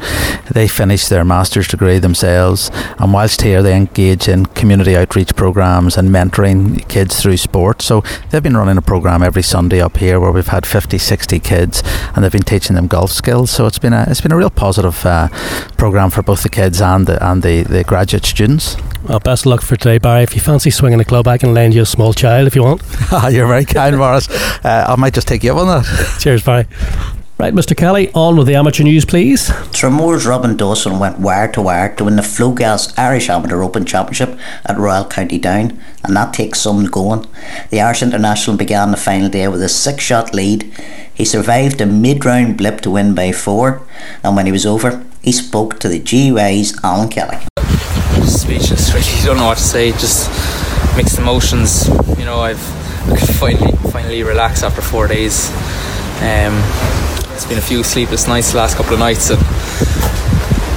[0.51, 5.97] they finish their master's degree themselves, and whilst here, they engage in community outreach programs
[5.97, 7.83] and mentoring kids through sport.
[7.83, 11.39] So they've been running a program every Sunday up here where we've had 50, 60
[11.41, 11.83] kids,
[12.15, 13.51] and they've been teaching them golf skills.
[13.51, 15.29] So it's been a it's been a real positive uh,
[15.77, 18.77] program for both the kids and the and the, the graduate students.
[19.05, 20.23] Well, best of luck for today, Barry.
[20.23, 22.63] If you fancy swinging a club, I can lend you a small child if you
[22.63, 22.83] want.
[23.31, 24.29] You're very kind, Morris.
[24.65, 26.19] Uh, I might just take you up on that.
[26.21, 26.67] Cheers, Barry.
[27.39, 27.77] Right, Mr.
[27.77, 29.47] Kelly, on with the amateur news, please.
[29.73, 34.37] Tramore's Robin Dawson went wire to wire to win the Flowgas Irish Amateur Open Championship
[34.67, 37.27] at Royal County Down, and that takes some going.
[37.71, 40.65] The Irish International began the final day with a six shot lead.
[41.15, 43.87] He survived a mid round blip to win by four,
[44.25, 47.39] and when he was over, he spoke to the GUI's Alan Kelly.
[48.25, 48.93] speechless.
[48.93, 49.93] Really, You don't know what to say.
[49.93, 50.29] Just
[50.97, 51.87] mixed emotions.
[52.19, 52.59] You know, I've
[53.13, 55.51] I finally finally relax after four days.
[56.21, 56.61] Um,
[57.39, 59.39] it's been a few sleepless nights the last couple of nights, and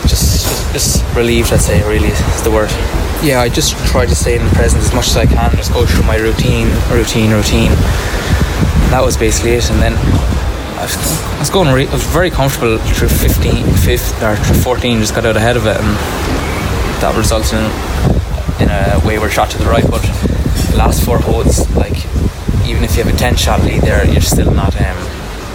[0.05, 1.51] just just, just relieved.
[1.51, 2.69] I'd say really is the word.
[3.25, 5.49] Yeah, I just try to stay in the present as much as I can.
[5.55, 7.71] Just go through my routine, routine, routine.
[8.93, 9.93] That was basically it, and then.
[10.77, 11.73] I was, going.
[11.73, 14.99] Re- I was very comfortable through 15, 15 or through 14.
[14.99, 15.89] Just got out ahead of it, and
[17.01, 17.65] that resulted in,
[18.61, 19.85] in a wayward shot to the right.
[19.89, 20.01] But
[20.69, 22.05] the last four holes, like
[22.69, 25.10] even if you have a ten shot lead there, you're still not um,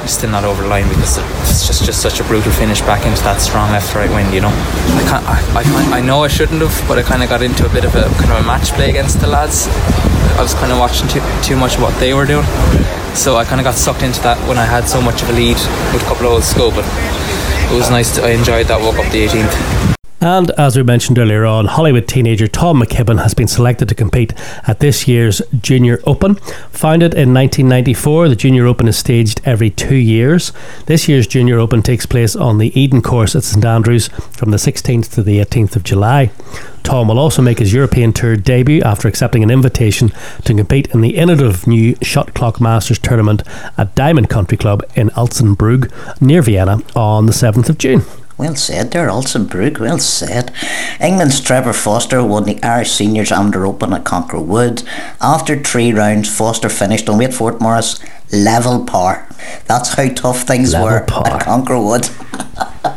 [0.08, 3.22] still not over the line because it's just just such a brutal finish back into
[3.22, 4.32] that strong left right wind.
[4.32, 5.24] You know, I can't.
[5.26, 5.62] I,
[5.94, 7.94] I, I know I shouldn't have, but I kind of got into a bit of
[7.94, 9.68] a kind of a match play against the lads.
[10.38, 12.46] I was kind of watching too too much of what they were doing,
[13.14, 15.32] so I kind of got sucked into that when I had so much of a
[15.32, 15.56] lead
[15.92, 16.70] with a couple of holes to go.
[16.70, 16.84] But
[17.72, 18.14] it was nice.
[18.16, 19.85] To, I enjoyed that walk up the 18th.
[20.20, 24.32] And as we mentioned earlier on, Holywood teenager Tom McKibben has been selected to compete
[24.66, 26.36] at this year's Junior Open.
[26.70, 30.54] Founded in 1994, the Junior Open is staged every two years.
[30.86, 34.56] This year's Junior Open takes place on the Eden course at St Andrews from the
[34.56, 36.30] 16th to the 18th of July.
[36.82, 40.12] Tom will also make his European Tour debut after accepting an invitation
[40.44, 43.42] to compete in the innovative new Shot Clock Masters tournament
[43.76, 48.02] at Diamond Country Club in Alzenbrug near Vienna on the 7th of June.
[48.38, 49.78] Well said there, Alsenbrook.
[49.80, 50.52] Well said.
[51.00, 54.84] England's Trevor Foster won the Irish Seniors Amateur Open at Concra Woods.
[55.22, 57.98] After three rounds, Foster finished on wait for it, Morris
[58.30, 59.26] level par.
[59.66, 61.26] That's how tough things Level were par.
[61.26, 62.10] at Concra Woods.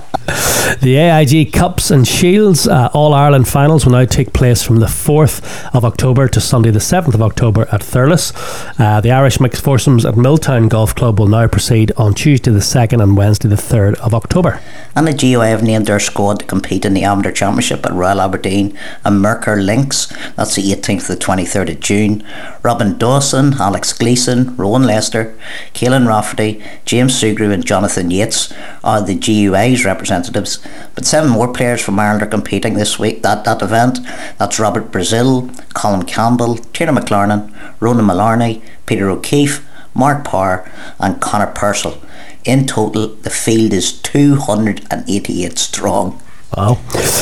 [0.82, 4.86] The AIG Cups and Shields uh, All Ireland finals will now take place from the
[4.86, 8.32] 4th of October to Sunday, the 7th of October at Thurles.
[8.80, 12.60] Uh, the Irish mixed foursomes at Milltown Golf Club will now proceed on Tuesday, the
[12.60, 14.62] 2nd, and Wednesday, the 3rd of October.
[14.96, 18.22] And the GOA have named their squad to compete in the Amateur Championship at Royal
[18.22, 20.08] Aberdeen and Murcar Links.
[20.36, 22.24] That's the 18th to the 23rd of June.
[22.62, 25.38] Robin Dawson, Alex Gleeson, Rowan Lester,
[25.74, 30.19] Caolan Rafferty, James Sugrue, and Jonathan Yates are the GUI's representatives.
[30.96, 34.00] But seven more players from Ireland are competing this week at that event.
[34.38, 41.48] That's Robert Brazil, Colin Campbell, Tiernan McLarnon, Ronan Mullarney, Peter O'Keefe, Mark Parr, and Conor
[41.48, 42.02] Purcell.
[42.46, 46.22] In total, the field is 288 strong.
[46.58, 46.80] Wow.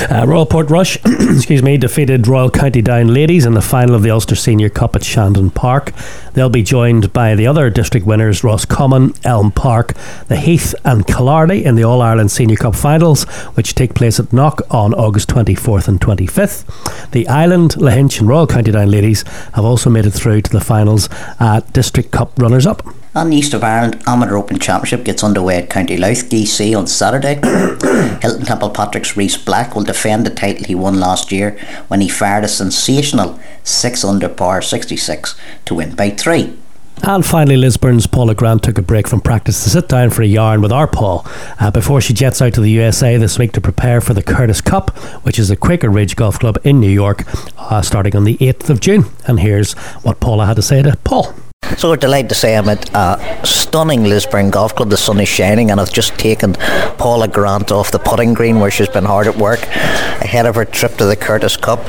[0.10, 0.98] Uh, Royal Portrush,
[1.36, 4.96] excuse me, defeated Royal County Down ladies in the final of the Ulster Senior Cup
[4.96, 5.92] at Shandon Park.
[6.34, 9.96] They'll be joined by the other district winners, Roscommon, Elm Park,
[10.28, 13.24] the Heath, and Killarney in the All Ireland Senior Cup finals,
[13.56, 17.12] which take place at Knock on August 24th and 25th.
[17.12, 20.62] The Island, Lahinch, and Royal County Down ladies have also made it through to the
[20.62, 21.10] finals
[21.40, 22.82] at District Cup runners up.
[23.18, 26.86] And the East of Ireland Amateur Open Championship gets underway at County Louth, GC on
[26.86, 27.34] Saturday.
[28.22, 32.44] Hilton Templepatrick's Reese Black will defend the title he won last year when he fired
[32.44, 36.56] a sensational 6 under par 66 to win by 3.
[37.02, 40.28] And finally, Lisburn's Paula Grant took a break from practice to sit down for a
[40.28, 41.26] yarn with our Paul
[41.60, 44.62] uh, before she jets out to the USA this week to prepare for the Curtis
[44.62, 47.24] Cup, which is a Quaker Ridge Golf Club in New York,
[47.58, 49.06] uh, starting on the 8th of June.
[49.28, 51.34] And here's what Paula had to say to Paul.
[51.78, 54.90] So we're delighted to say I'm at a stunning Lisburn Golf Club.
[54.90, 56.54] The sun is shining, and I've just taken
[56.98, 60.66] Paula Grant off the putting green where she's been hard at work ahead of her
[60.66, 61.86] trip to the Curtis Cup.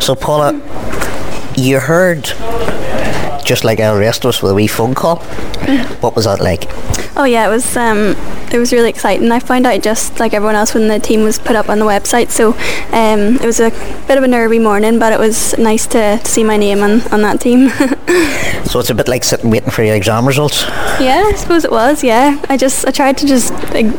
[0.00, 0.52] So, Paula,
[1.56, 2.24] you heard
[3.44, 5.16] just like our rest of us with a wee phone call.
[6.00, 6.66] What was that like?
[7.16, 8.14] Oh yeah, it was um,
[8.54, 9.32] it was really exciting.
[9.32, 11.84] I found out just like everyone else when the team was put up on the
[11.84, 12.30] website.
[12.30, 12.52] So
[12.92, 13.70] um, it was a
[14.06, 17.00] bit of a nervy morning, but it was nice to, to see my name on,
[17.12, 17.68] on that team.
[18.64, 20.62] so it's a bit like sitting waiting for your exam results.
[21.00, 22.04] Yeah, I suppose it was.
[22.04, 23.52] Yeah, I just I tried to just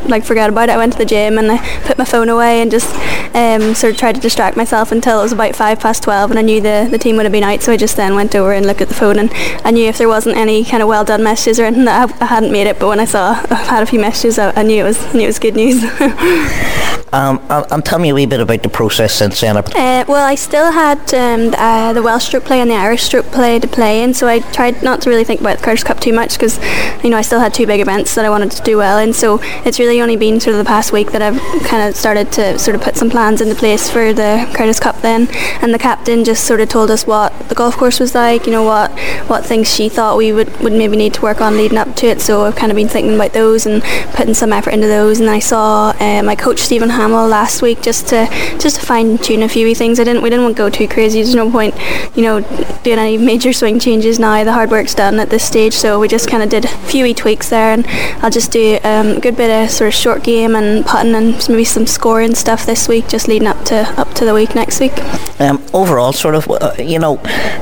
[0.10, 0.74] like forget about it.
[0.74, 2.94] I went to the gym and I put my phone away and just
[3.36, 6.40] um, sort of tried to distract myself until it was about five past twelve, and
[6.40, 7.62] I knew the the team would have been out.
[7.62, 9.30] So I just then went over and looked at the phone, and
[9.66, 12.24] I knew if there wasn't any kind of well done messages or anything that I,
[12.24, 12.80] I hadn't made it.
[12.80, 15.24] But when I saw I had a few messages, I, I knew it was knew
[15.24, 15.84] it was good news.
[17.14, 19.58] um, and, tell me a wee bit about the process since then.
[19.58, 23.04] Uh, well, I still had um, the, uh, the, Welsh stroke play and the Irish
[23.04, 25.84] stroke play to play in, so I tried not to really think about the Curtis
[25.84, 26.58] Cup too much because
[27.04, 29.14] you know I still had two big events that I wanted to do well in.
[29.14, 32.32] So it's really only been sort of the past week that I've kind of started
[32.34, 35.28] to sort of put some plans into place for the Curtis Cup then.
[35.62, 38.52] And the captain just sort of told us what the golf course was like, you
[38.52, 38.92] know what
[39.28, 42.08] what things she thought we would, would maybe need to work on leading up to
[42.08, 42.22] it.
[42.22, 43.82] So I've kind of been thinking about those and
[44.14, 45.20] putting some effort into those.
[45.20, 48.28] And I saw uh, my coach Stephen Hamill last week just to
[48.60, 50.00] just to fine tune a few things.
[50.00, 51.22] I didn't we didn't want to go too crazy.
[51.22, 51.76] There's no point,
[52.16, 52.42] you know,
[52.84, 54.44] doing any major swing changes now.
[54.44, 57.14] The hard work's done at this stage, so we just kind of did a few
[57.14, 57.74] tweaks there.
[57.74, 57.86] And
[58.24, 61.34] I'll just do um, a good bit of sort of short game and putting and
[61.50, 64.80] maybe some scoring stuff this week, just leading up to up to the week next
[64.80, 64.94] week.
[65.40, 67.16] Um, overall, sort of, uh, you know,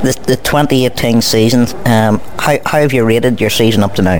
[0.03, 1.67] the the 2018 season.
[1.85, 4.19] Um, how how have you rated your season up to now?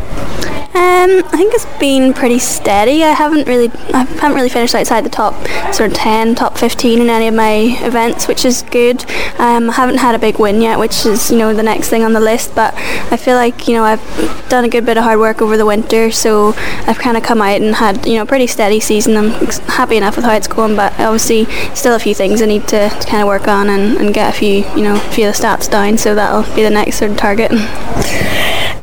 [0.76, 3.04] Um, I think it's been pretty steady.
[3.04, 5.34] I haven't really, I haven't really finished outside the top
[5.74, 9.06] sort of ten, top fifteen in any of my events, which is good.
[9.40, 12.04] Um, I haven't had a big win yet, which is you know the next thing
[12.04, 12.56] on the list.
[12.56, 12.74] But
[13.12, 15.66] I feel like you know I've done a good bit of hard work over the
[15.66, 16.54] winter, so
[16.88, 19.18] I've kind of come out and had you know a pretty steady season.
[19.18, 19.32] I'm
[19.68, 22.90] happy enough with how it's going, but obviously still a few things I need to,
[22.90, 25.36] to kind of work on and, and get a few you know a few of
[25.36, 25.98] the stats down.
[25.98, 27.52] So that'll be the next sort of target.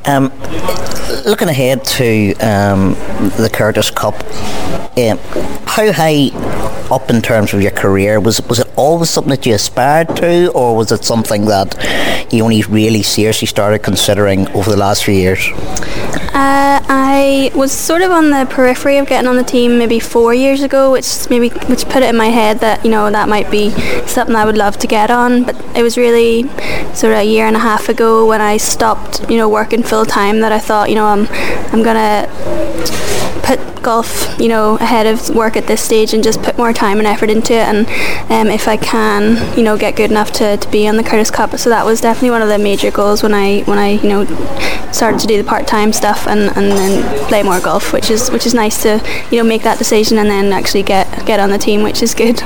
[0.06, 0.32] Um,
[1.26, 2.94] looking ahead to um,
[3.36, 4.14] the Curtis Cup,
[4.96, 5.18] um,
[5.66, 6.30] how high
[6.90, 10.50] up in terms of your career was was it always something that you aspired to,
[10.52, 11.76] or was it something that
[12.32, 15.48] you only really seriously started considering over the last few years?
[16.32, 16.80] Uh,
[17.22, 20.62] I was sort of on the periphery of getting on the team maybe four years
[20.62, 23.70] ago, which maybe which put it in my head that you know that might be
[24.06, 25.44] something I would love to get on.
[25.44, 26.44] But it was really
[26.94, 30.06] sort of a year and a half ago when I stopped, you know, working full
[30.06, 31.26] time that I thought, you know, I'm
[31.74, 32.26] I'm gonna
[33.42, 36.98] put golf, you know, ahead of work at this stage and just put more time
[36.98, 37.66] and effort into it.
[37.68, 37.86] And
[38.30, 41.30] um, if I can, you know, get good enough to, to be on the Curtis
[41.30, 41.56] Cup.
[41.58, 44.24] So that was definitely one of the major goals when I when I you know
[44.92, 48.30] started to do the part time stuff and, and then play more golf, which is
[48.30, 51.50] which is nice to you know make that decision and then actually get get on
[51.50, 52.42] the team, which is good.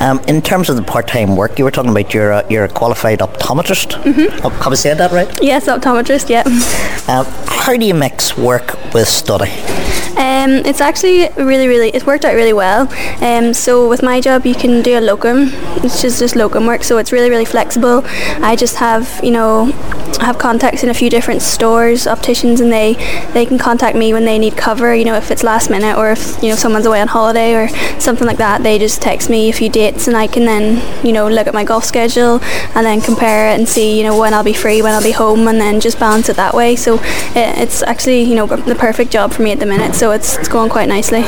[0.00, 2.64] Um, in terms of the part time work, you were talking about you're a, you're
[2.64, 4.02] a qualified optometrist.
[4.02, 4.38] Mm-hmm.
[4.62, 5.28] Have I said that right?
[5.42, 6.28] Yes, optometrist.
[6.28, 6.42] Yeah.
[7.08, 9.50] Um, how do you mix work with study?
[10.16, 12.88] Um, it's actually really, really, it's worked out really well.
[13.22, 15.48] Um, so with my job, you can do a locum,
[15.82, 18.02] which is just locum work, so it's really, really flexible.
[18.42, 19.66] I just have, you know,
[20.20, 22.94] have contacts in a few different stores, opticians, and they
[23.32, 24.94] they can contact me when they need cover.
[24.94, 27.68] You know, if it's last minute or if you know someone's away on holiday or
[28.00, 31.12] something like that, they just text me a few dates, and I can then you
[31.12, 32.40] know look at my golf schedule
[32.74, 35.12] and then compare it and see you know when I'll be free, when I'll be
[35.12, 36.76] home, and then just balance it that way.
[36.76, 36.94] So
[37.34, 39.94] it, it's actually you know the perfect job for me at the minute.
[39.94, 41.22] So it's it's going quite nicely.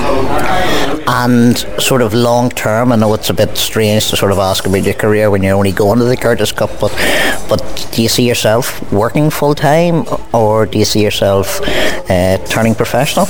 [1.10, 4.66] And sort of long term, I know it's a bit strange to sort of ask
[4.66, 6.92] about your career when you're only going to the Curtis Cup, but
[7.48, 11.60] but do you see yourself working full time, or do you see yourself
[12.10, 13.26] uh, turning professional?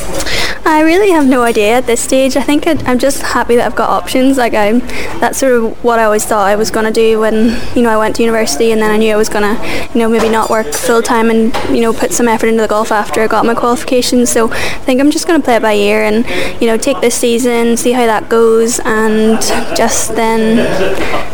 [0.70, 2.36] I really have no idea at this stage.
[2.36, 4.36] I think I'd, I'm just happy that I've got options.
[4.36, 4.80] Like I'm,
[5.18, 7.88] that's sort of what I always thought I was going to do when you know
[7.88, 10.28] I went to university, and then I knew I was going to, you know, maybe
[10.28, 13.28] not work full time and you know put some effort into the golf after I
[13.28, 14.28] got my qualifications.
[14.30, 16.26] So I think I'm just going to play it by ear and
[16.60, 19.40] you know take this season, see how that goes, and
[19.74, 20.58] just then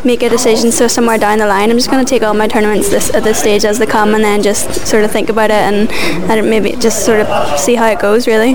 [0.07, 0.71] make a decision.
[0.71, 3.25] So somewhere down the line, I'm just going to take all my tournaments this at
[3.25, 5.91] this stage as they come, and then just sort of think about it and,
[6.31, 8.29] and maybe just sort of see how it goes.
[8.29, 8.55] Really.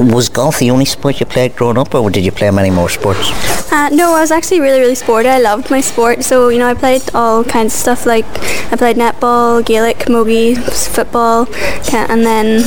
[0.00, 2.88] Was golf the only sport you played growing up, or did you play many more
[2.88, 3.30] sports?
[3.72, 5.28] Uh, no, I was actually really, really sporty.
[5.28, 6.24] I loved my sport.
[6.24, 8.24] So, you know, I played all kinds of stuff like
[8.72, 10.56] I played netball, Gaelic, camogie,
[10.94, 11.46] football,
[11.92, 12.62] and then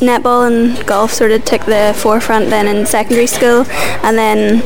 [0.00, 3.64] netball and golf sort of took the forefront then in secondary school.
[4.02, 4.62] And then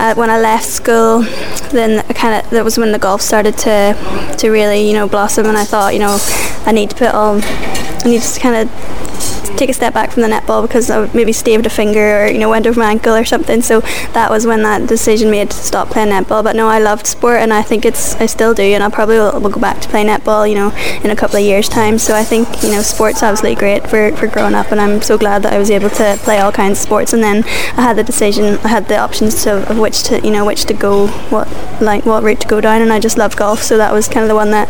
[0.00, 1.22] uh, when I left school,
[1.70, 5.06] then I kind of that was when the golf started to to really, you know,
[5.08, 5.46] blossom.
[5.46, 6.18] And I thought, you know,
[6.66, 9.11] I need to put all, I need to kind of
[9.56, 12.38] take a step back from the netball because I maybe staved a finger or you
[12.38, 13.62] know went over my ankle or something.
[13.62, 13.80] So
[14.12, 16.42] that was when that decision made to stop playing netball.
[16.44, 19.16] But no, I loved sport and I think it's I still do, and I probably
[19.16, 20.48] will, will go back to play netball.
[20.48, 20.72] You know,
[21.04, 21.98] in a couple of years' time.
[21.98, 25.18] So I think you know sports absolutely great for for growing up, and I'm so
[25.18, 27.12] glad that I was able to play all kinds of sports.
[27.12, 27.44] And then
[27.76, 30.64] I had the decision, I had the options to, of which to you know which
[30.66, 31.48] to go, what
[31.80, 33.62] like what route to go down, and I just loved golf.
[33.62, 34.68] So that was kind of the one that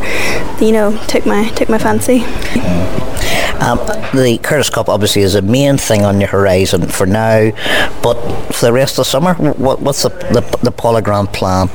[0.60, 2.24] you know took my took my fancy.
[3.62, 3.78] Um,
[4.12, 7.50] the Curtis Cup obviously is a main thing on your horizon for now,
[8.02, 8.16] but
[8.52, 11.68] for the rest of summer, what, what's the, the, the Paula Grant plan?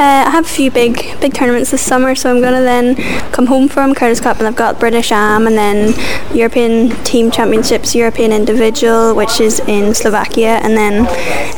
[0.00, 2.96] Uh, I have a few big big tournaments this summer, so I'm going to then
[3.32, 5.94] come home from Curtis Cup, and I've got British Am, and then
[6.34, 11.00] European Team Championships, European Individual, which is in Slovakia, and then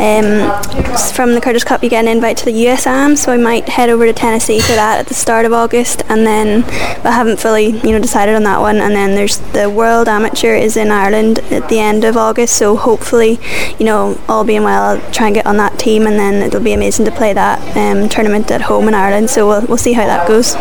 [0.02, 3.36] um, from the Curtis Cup you get an invite to the US Am, so I
[3.36, 6.64] might head over to Tennessee for that at the start of August, and then
[7.06, 10.56] I haven't fully you know decided on that one, and then there's the World Amateur
[10.62, 13.38] is in Ireland at the end of August, so hopefully
[13.79, 16.62] you know all being well, I'll try and get on that team, and then it'll
[16.62, 19.31] be amazing to play that um, tournament at home in Ireland.
[19.31, 20.53] So we'll, we'll see how that goes.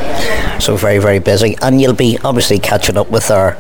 [0.63, 3.57] So very very busy, and you'll be obviously catching up with our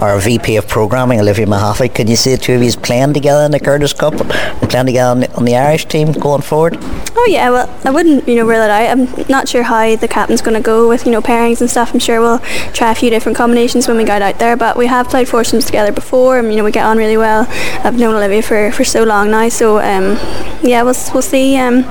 [0.00, 1.92] our VP of programming, Olivia Mehaffey.
[1.92, 4.86] Can you see the two of you playing together in the Curtis Cup and playing
[4.86, 6.76] together on the, on the Irish team going forward?
[7.16, 8.90] Oh yeah, well I wouldn't you know rule it out.
[8.90, 11.92] I'm not sure how the captain's going to go with you know pairings and stuff.
[11.92, 12.40] I'm sure we'll
[12.72, 14.56] try a few different combinations when we get out there.
[14.56, 17.46] But we have played foursomes together before, and you know we get on really well.
[17.84, 20.16] I've known Olivia for, for so long now, so um,
[20.62, 21.56] yeah, we'll we'll see.
[21.56, 21.84] Um,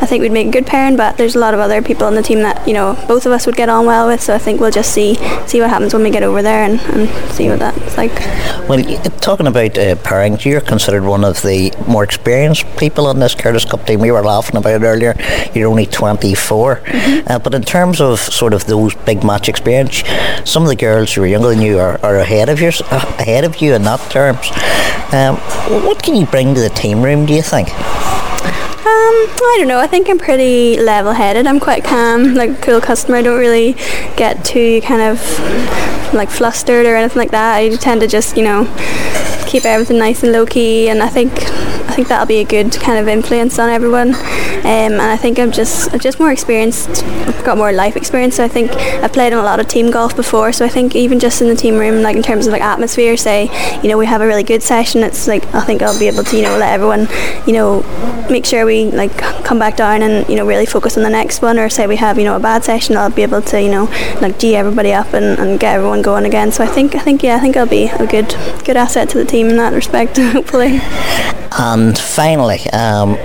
[0.00, 2.14] I think we'd make a good pairing, but there's a lot of other people on
[2.14, 4.20] the team that you know both of us would get on well with.
[4.20, 5.14] So I think we'll just see
[5.46, 8.12] see what happens when we get over there and, and see what that's like.
[8.68, 8.82] Well,
[9.20, 13.64] talking about uh, pairings, you're considered one of the more experienced people on this Curtis
[13.64, 14.00] Cup team.
[14.00, 15.14] We were laughing about it earlier.
[15.54, 17.28] You're only 24, mm-hmm.
[17.28, 20.02] uh, but in terms of sort of those big match experience,
[20.44, 23.14] some of the girls who are younger than you are, are ahead of yours, uh,
[23.18, 24.50] ahead of you in that terms.
[25.12, 25.36] Um,
[25.84, 27.26] what can you bring to the team room?
[27.26, 27.68] Do you think?
[27.68, 29.78] Um, I don't know.
[29.78, 31.46] I think I'm pretty level-headed.
[31.46, 33.18] I'm quite calm, like a cool customer.
[33.18, 33.74] I don't really
[34.16, 35.18] get too kind of
[36.12, 37.56] like flustered or anything like that.
[37.56, 38.64] I tend to just, you know,
[39.46, 40.88] keep everything nice and low key.
[40.88, 41.32] And I think
[41.92, 44.14] I think that'll be a good kind of influence on everyone.
[44.14, 47.04] Um, and I think I'm just just more experienced.
[47.04, 48.36] I've got more life experience.
[48.36, 50.54] So I think I've played in a lot of team golf before.
[50.54, 53.18] So I think even just in the team room, like in terms of like atmosphere,
[53.18, 53.50] say
[53.82, 55.02] you know we have a really good session.
[55.02, 57.08] It's like I think I'll be able to you know let everyone
[57.46, 57.82] you know
[58.30, 61.42] make sure we like come back down and you know really focus on the next
[61.42, 61.58] one.
[61.58, 63.84] Or say we have you know a bad session, I'll be able to you know
[64.22, 66.52] like g everybody up and, and get everyone going again.
[66.52, 69.18] So I think I think yeah I think I'll be a good good asset to
[69.18, 70.16] the team in that respect.
[70.16, 70.80] Hopefully.
[71.58, 73.16] And finally, um,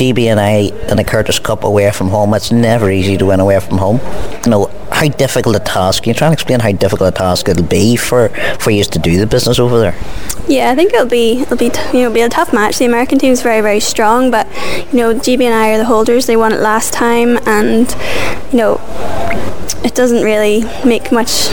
[0.00, 2.34] GBNI in the Curtis Cup away from home.
[2.34, 4.00] It's never easy to win away from home.
[4.44, 6.02] You know how difficult a task.
[6.02, 8.28] Can you try and explain how difficult a task it'll be for
[8.58, 9.94] for you to do the business over there?
[10.48, 12.78] Yeah, I think it'll be it'll be t- you know be a tough match.
[12.78, 14.46] The American team's very very strong, but
[14.92, 16.26] you know GB and I are the holders.
[16.26, 17.94] They won it last time, and
[18.52, 18.80] you know
[19.84, 21.48] it doesn't really make much.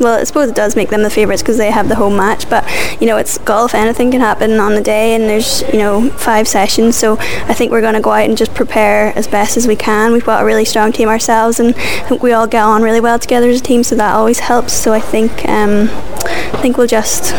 [0.00, 2.48] Well, I suppose it does make them the favourites because they have the home match.
[2.48, 2.64] But
[3.00, 3.74] you know, it's golf.
[3.74, 6.96] Anything can happen on the day, and there's you know five sessions.
[6.96, 9.76] So I think we're going to go out and just prepare as best as we
[9.76, 10.12] can.
[10.12, 13.00] We've got a really strong team ourselves, and I think we all get on really
[13.00, 13.82] well together as a team.
[13.82, 14.72] So that always helps.
[14.72, 17.32] So I think um, I think we'll just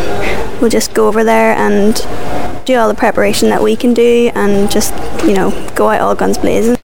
[0.62, 1.96] we'll just go over there and
[2.66, 4.94] do all the preparation that we can do, and just
[5.26, 6.78] you know go out all guns blazing.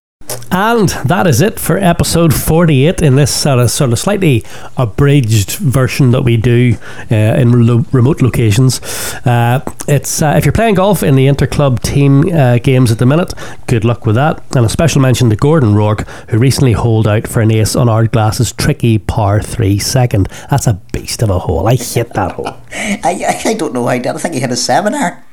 [0.56, 4.45] And that is it for episode 48 in this sort of, sort of slightly
[4.78, 6.78] abridged version that we do
[7.12, 8.80] uh, in lo- remote locations.
[9.26, 13.06] Uh, it's uh, If you're playing golf in the interclub team uh, games at the
[13.06, 13.34] minute,
[13.68, 14.41] good luck with that.
[14.56, 17.88] And a special mention to Gordon Rourke, who recently holed out for an ace on
[17.88, 20.30] Ardglass's tricky par 3 second.
[20.49, 21.68] That's a beast of a hole.
[21.68, 22.47] I hit that hole.
[22.72, 24.16] I, I don't know why I did.
[24.16, 25.26] I think he hit a seven seminar.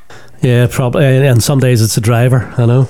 [0.42, 1.04] Yeah, probably.
[1.04, 2.88] And some days it's a driver, I know.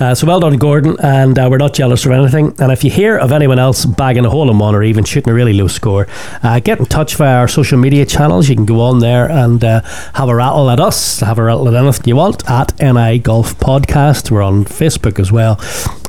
[0.00, 0.96] Uh, so well done, Gordon.
[1.00, 2.54] And uh, we're not jealous of anything.
[2.58, 5.30] And if you hear of anyone else bagging a hole in one or even shooting
[5.30, 6.06] a really low score,
[6.42, 8.48] uh, get in touch via our social media channels.
[8.48, 9.82] You can go on there and uh,
[10.14, 13.58] have a rattle at us, have a rattle at anything you want at NI Golf
[13.58, 14.30] Podcast.
[14.30, 15.60] We're on Facebook as well.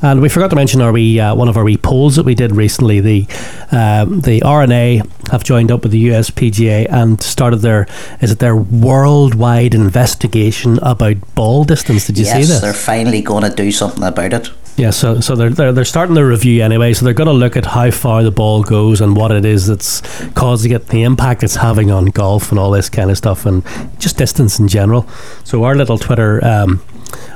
[0.01, 2.35] And we forgot to mention our wee, uh, one of our wee polls that we
[2.35, 3.01] did recently.
[3.01, 3.27] The
[3.71, 5.01] um, the R&A
[5.31, 7.87] have joined up with the USPGA and started their
[8.21, 12.07] is it their worldwide investigation about ball distance?
[12.07, 12.61] Did you yes, see this?
[12.61, 14.49] they're finally going to do something about it.
[14.77, 16.93] Yeah, so so they're, they're they're starting the review anyway.
[16.93, 19.67] So they're going to look at how far the ball goes and what it is
[19.67, 20.01] that's
[20.33, 23.63] causing it, the impact it's having on golf and all this kind of stuff, and
[23.99, 25.07] just distance in general.
[25.45, 26.81] So our little Twitter, um,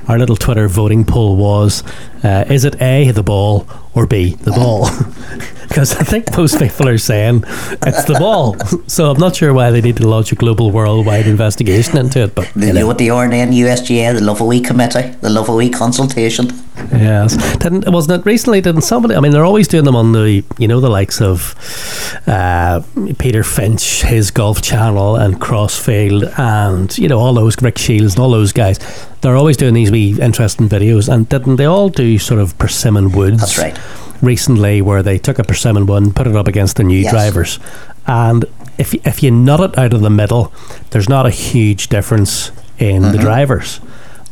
[0.09, 1.81] our little Twitter voting poll was:
[2.25, 4.89] uh, Is it A the ball or B the ball?
[5.69, 7.43] Because I think most people are saying
[7.83, 8.57] it's the ball.
[8.87, 12.33] So I'm not sure why they need to launch a global worldwide investigation into it.
[12.33, 15.55] But You know what the and USGA, they love a wee committee, the love a
[15.55, 16.49] wee consultation.
[16.91, 18.61] Yes, didn't wasn't it recently?
[18.61, 19.15] Didn't somebody?
[19.15, 21.53] I mean, they're always doing them on the you know the likes of
[22.25, 22.81] uh,
[23.19, 28.19] Peter Finch, his Golf Channel, and Crossfield, and you know all those Rick Shiels and
[28.19, 28.79] all those guys.
[29.21, 33.11] They're always doing these wee interesting videos, and didn't they all do sort of persimmon
[33.11, 33.39] woods?
[33.39, 33.77] That's right.
[34.21, 37.11] Recently, where they took a persimmon one, put it up against the new Yes.
[37.11, 37.59] drivers,
[38.07, 38.45] and
[38.77, 40.51] if if you nut it out of the middle,
[40.91, 43.21] there's not a huge difference in the Mhm.
[43.21, 43.79] drivers.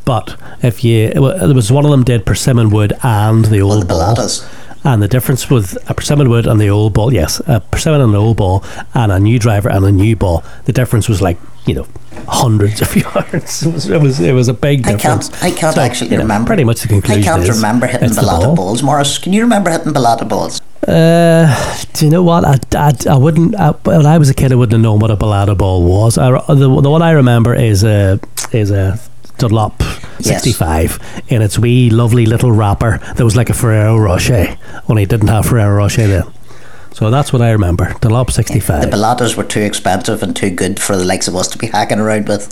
[0.06, 3.82] But if you, well, there was one of them did persimmon wood and the old
[3.82, 4.16] the ball.
[4.16, 4.46] Balata.
[4.86, 8.12] And the difference with a persimmon wood and the old ball, yes, a persimmon and
[8.12, 8.64] an old ball,
[8.94, 11.86] and a new driver and a new ball, the difference was like you know
[12.28, 13.64] hundreds of yards.
[13.66, 15.30] It was it was, it was a big I difference.
[15.30, 16.48] can't, I can't So, actually you know, remember.
[16.48, 18.56] Pretty much the conclusion I can't is remember hitting it's the balata ball.
[18.56, 18.84] balls.
[18.84, 20.62] Morris, can you remember hitting balata balls?
[20.88, 22.46] Uh, do you know what?
[22.46, 23.56] I, I, I wouldn't.
[23.56, 26.18] I, when I was a kid, I wouldn't have known what a balata ball was.
[26.18, 28.20] I, the, the one I remember is a
[28.52, 29.00] is a
[29.38, 29.82] Dunlop
[30.20, 30.42] Yes.
[30.44, 34.58] 65 in its wee lovely little wrapper that was like a Ferrero Rocher.
[34.90, 36.24] Only it didn't have Ferrero Rocher then.
[36.98, 37.94] So that's what I remember.
[38.02, 38.82] Dunlop 65.
[38.82, 41.68] The balatas were too expensive and too good for the likes of us to be
[41.68, 42.52] hacking around with.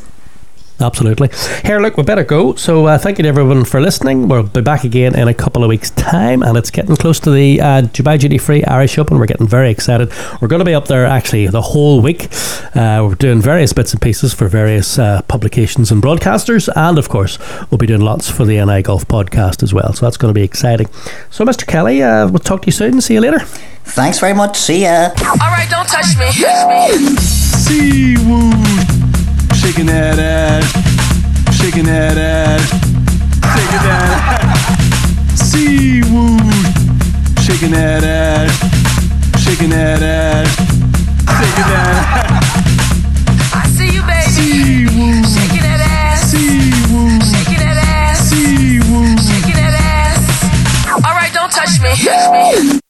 [0.80, 1.30] Absolutely.
[1.64, 2.56] Here, look, we better go.
[2.56, 4.28] So, uh, thank you to everyone for listening.
[4.28, 7.32] We'll be back again in a couple of weeks' time, and it's getting close to
[7.32, 9.18] the uh, Dubai Duty Free Irish Open.
[9.18, 10.12] We're getting very excited.
[10.42, 12.28] We're going to be up there actually the whole week.
[12.76, 17.08] Uh, we're doing various bits and pieces for various uh, publications and broadcasters, and of
[17.08, 17.40] course,
[17.72, 19.94] we'll be doing lots for the NI Golf podcast as well.
[19.94, 20.88] So, that's going to be exciting.
[21.30, 21.66] So, Mr.
[21.66, 23.00] Kelly, uh, we'll talk to you soon.
[23.00, 23.40] See you later.
[23.40, 24.58] Thanks very much.
[24.58, 25.10] See ya.
[25.20, 26.26] All right, don't touch me.
[27.66, 28.85] Seawood.
[29.66, 31.58] Shaking that ass.
[31.58, 32.70] Shaking that ass.
[33.50, 35.42] Shaking that ass.
[35.42, 36.54] Seawood.
[37.42, 38.54] Shaking that ass.
[39.44, 40.56] Shaking that ass.
[41.26, 42.46] Shaking that ass.
[43.56, 44.30] I see you, baby.
[44.38, 45.26] Seawood.
[45.34, 46.32] Shaking that ass.
[46.32, 47.24] Seawood.
[47.26, 48.30] Shaking that ass.
[48.30, 49.18] Seawood.
[49.18, 50.22] Shaking that ass.
[51.04, 52.82] All right, don't touch me.